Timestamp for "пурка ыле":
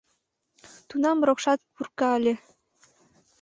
1.73-2.33